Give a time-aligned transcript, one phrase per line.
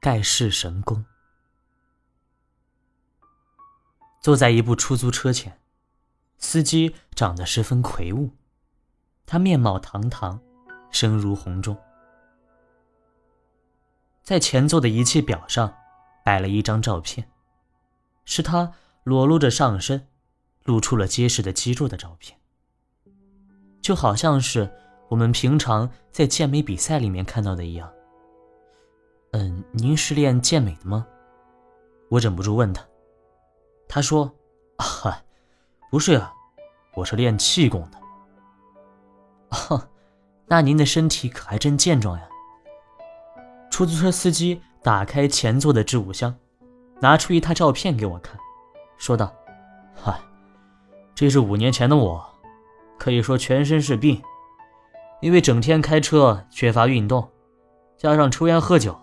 [0.00, 1.04] 盖世神功。
[4.20, 5.60] 坐在一部出租车前，
[6.38, 8.30] 司机长得十分魁梧，
[9.26, 10.40] 他面貌堂堂，
[10.90, 11.76] 声如洪钟。
[14.22, 15.74] 在前座的仪器表上
[16.24, 17.28] 摆了一张照片，
[18.24, 18.72] 是他
[19.02, 20.06] 裸露着上身，
[20.64, 22.38] 露出了结实的肌肉的照片，
[23.80, 24.70] 就好像是
[25.08, 27.90] 我们平常在健美比赛里面看到的一样。
[29.32, 31.06] 嗯，您是练健美的吗？
[32.08, 32.82] 我忍不住问他。
[33.86, 34.34] 他说
[34.78, 35.22] ：“啊，
[35.90, 36.32] 不是呀，
[36.94, 37.98] 我是练气功的。
[39.68, 39.88] ”哦，
[40.46, 42.26] 那您的身体可还真健壮呀。
[43.70, 46.34] 出租车司机打开前座的置物箱，
[47.00, 48.38] 拿出一沓照片给我看，
[48.96, 49.30] 说道
[49.94, 50.18] ：“嗨，
[51.14, 52.26] 这是五年前的我，
[52.98, 54.22] 可以说全身是病，
[55.20, 57.30] 因为整天开车缺乏运动，
[57.98, 58.98] 加上抽烟喝酒。”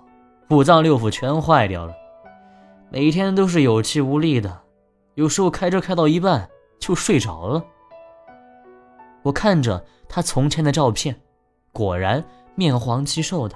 [0.49, 1.95] 五脏六腑全坏掉了，
[2.91, 4.61] 每天都是有气无力的，
[5.15, 7.65] 有时候开车开到一半就睡着了。
[9.23, 11.19] 我看着他从前的照片，
[11.71, 13.55] 果然面黄肌瘦的，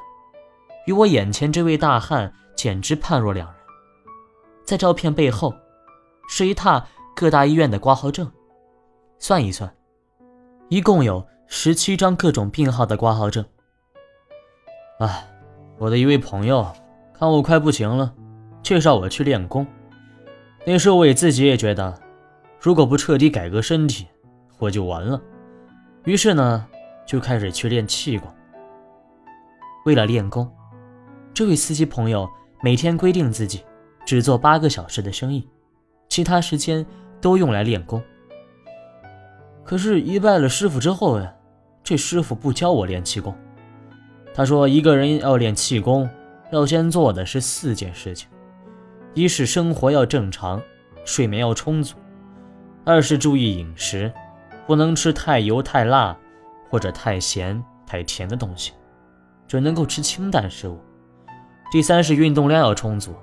[0.88, 3.56] 与我眼前这位大汉简直判若两人。
[4.66, 5.53] 在照片背后，
[6.28, 6.84] 是一沓
[7.16, 8.31] 各大医院的挂号证，
[9.20, 9.72] 算一算，
[10.70, 13.46] 一共有十七张各种病号的挂号证。
[15.00, 15.28] 唉。
[15.80, 16.67] 我的一位朋友
[17.13, 18.13] 看我快不行了，
[18.61, 19.66] 介绍我去练功。
[20.66, 21.97] 那时候我也自己也觉得，
[22.59, 24.05] 如果不彻底改革身体，
[24.57, 25.19] 我就完了。
[26.03, 26.67] 于是呢，
[27.07, 28.30] 就开始去练气功。
[29.85, 30.52] 为了练功，
[31.33, 32.27] 这位司机朋友
[32.61, 33.63] 每天规定自己
[34.05, 35.47] 只做八个小时的生意，
[36.09, 36.85] 其他时间
[37.22, 38.03] 都用来练功。
[39.63, 41.33] 可是，一拜了师傅之后呀，
[41.81, 43.33] 这师傅不教我练气功。
[44.33, 46.09] 他说：“一个人要练气功，
[46.52, 48.30] 要先做的是四件事情：
[49.13, 50.61] 一是生活要正常，
[51.03, 51.95] 睡眠要充足；
[52.85, 54.12] 二是注意饮食，
[54.66, 56.16] 不能吃太油、太辣
[56.69, 58.72] 或者太咸、太甜的东西，
[59.47, 60.78] 只能够吃清淡食物；
[61.72, 63.13] 第三是运动量要充足，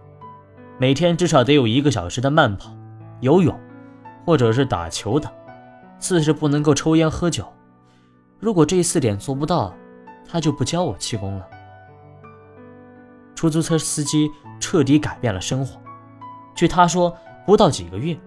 [0.78, 2.77] 每天至少得有一个小时的慢跑、
[3.21, 3.59] 游泳
[4.27, 5.31] 或者是打球等；
[5.99, 7.47] 四是不能够抽烟喝酒。
[8.39, 9.72] 如果这四点做不到，”
[10.29, 11.47] 他就不教我气功了。
[13.35, 15.79] 出租车司机彻底改变了生活，
[16.55, 17.15] 据他说，
[17.45, 18.19] 不到几个月，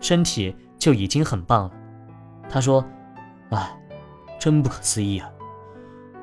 [0.00, 1.70] 身体就已经很棒了。
[2.48, 2.84] 他说
[3.50, 3.80] ：“哎，
[4.38, 5.30] 真不可思议啊，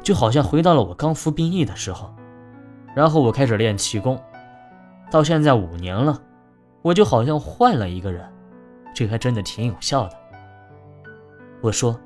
[0.02, 2.14] 就好像回到了我刚服兵役的时候。”
[2.96, 4.22] 然后我开始练气功，
[5.10, 6.22] 到现在五年了，
[6.82, 8.32] 我就好像换了一个人，
[8.94, 10.16] 这还真的挺有效的。
[11.62, 12.00] 我说：“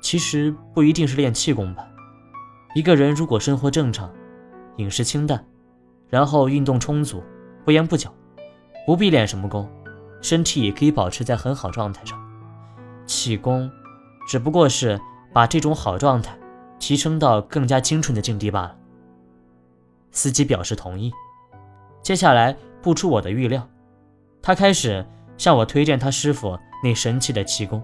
[0.00, 1.86] 其实不一定是练气功吧。”
[2.74, 4.12] 一个人如果生活正常，
[4.78, 5.42] 饮食清淡，
[6.08, 7.22] 然后运动充足，
[7.64, 8.10] 不烟不酒，
[8.84, 9.70] 不必练什么功，
[10.20, 12.20] 身体也可以保持在很好状态上。
[13.06, 13.70] 气功
[14.26, 15.00] 只不过是
[15.32, 16.36] 把这种好状态
[16.80, 18.76] 提升到更加精纯的境地罢了。
[20.10, 21.12] 司机表示同意。
[22.02, 23.68] 接下来不出我的预料，
[24.42, 25.06] 他开始
[25.38, 27.80] 向我推荐他师傅那神奇的气功，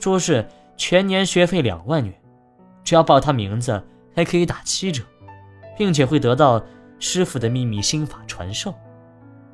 [0.00, 0.48] 说是
[0.78, 2.14] 全年学费两万元，
[2.82, 3.82] 只要报他名字。
[4.14, 5.02] 还可以打七折，
[5.76, 6.64] 并且会得到
[6.98, 8.72] 师傅的秘密心法传授。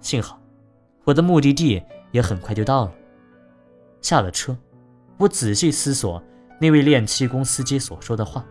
[0.00, 0.41] 幸好，
[1.04, 2.93] 我的目的地也很快就到了。
[4.00, 4.56] 下了车，
[5.19, 6.22] 我仔细思索
[6.59, 8.44] 那位练气功司机所说的话。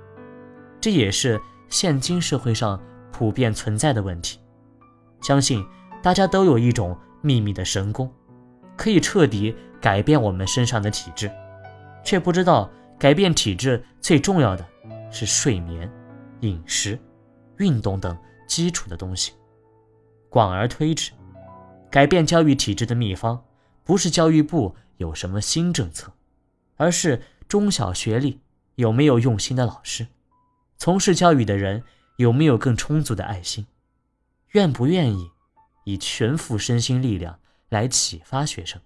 [0.82, 1.40] 这也是
[1.70, 2.82] 现今社会上
[3.12, 4.40] 普遍存在的问题。
[5.22, 5.66] 相信
[6.02, 8.10] 大家都有一种秘密的神功，
[8.78, 11.30] 可以彻底改变我们身上的体质，
[12.04, 14.66] 却不知道改变体质最重要的
[15.12, 15.92] 是睡眠。
[16.42, 17.00] 饮食、
[17.58, 18.18] 运动等
[18.48, 19.34] 基础的东西，
[20.30, 21.12] 广而推之，
[21.90, 23.44] 改变教育体制的秘方，
[23.84, 26.12] 不是教育部有什么新政策，
[26.78, 28.40] 而是中小学里
[28.76, 30.08] 有没有用心的老师，
[30.78, 31.84] 从事教育的人
[32.18, 33.68] 有没有更充足的爱心，
[34.52, 35.32] 愿不愿意
[35.84, 37.40] 以全副身心力量
[37.70, 38.82] 来启发学生。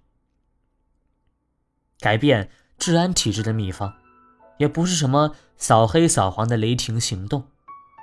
[2.00, 3.94] 改变治安体制的秘方。
[4.64, 7.44] 也不是什么扫黑扫黄的雷霆行动，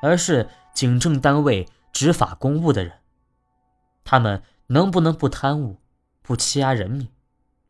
[0.02, 2.92] 而是警政单位执法公务的人，
[4.04, 5.78] 他们能不能不贪污、
[6.20, 7.08] 不欺压人民、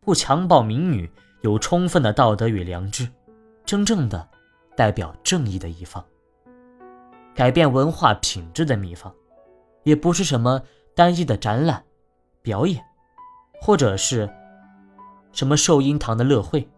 [0.00, 1.08] 不强暴民女，
[1.42, 3.08] 有充分的道德与良知，
[3.64, 4.28] 真正的
[4.76, 6.04] 代表正义的一方？
[7.32, 9.14] 改变文化品质的秘方，
[9.84, 10.60] 也不是什么
[10.96, 11.84] 单一的展览、
[12.42, 12.84] 表演，
[13.62, 14.28] 或者是
[15.30, 16.68] 什么寿音堂的乐会，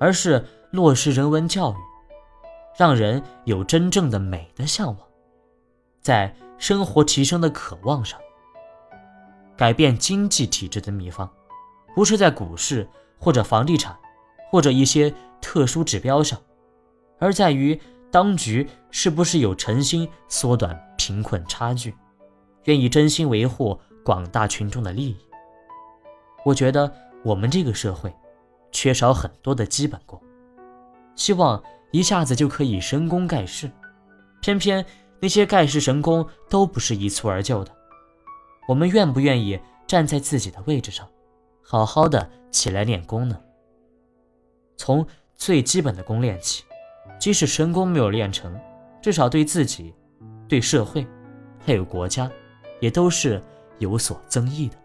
[0.00, 0.44] 而是。
[0.70, 1.76] 落实人文教育，
[2.76, 4.98] 让人有真正的美的向往，
[6.02, 8.18] 在生活提升的渴望上。
[9.56, 11.28] 改变经济体制的秘方，
[11.94, 12.88] 不是在股市
[13.18, 13.98] 或者房地产，
[14.50, 16.40] 或者一些特殊指标上，
[17.18, 17.80] 而在于
[18.10, 21.94] 当局是不是有诚心缩短贫困差距，
[22.64, 25.16] 愿意真心维护广大群众的利益。
[26.44, 26.92] 我觉得
[27.24, 28.14] 我们这个社会
[28.70, 30.22] 缺少很多的基本功，
[31.18, 31.60] 希望
[31.90, 33.68] 一下子就可以神功盖世，
[34.40, 34.86] 偏偏
[35.20, 37.72] 那些盖世神功都不是一蹴而就的。
[38.68, 41.06] 我们愿不愿意站在自己的位置上，
[41.60, 43.36] 好好的起来练功呢？
[44.76, 45.04] 从
[45.34, 46.62] 最基本的功练起，
[47.18, 48.56] 即使神功没有练成，
[49.02, 49.92] 至少对自己、
[50.46, 51.04] 对社会，
[51.66, 52.30] 还有国家，
[52.80, 53.42] 也都是
[53.78, 54.76] 有所增益的。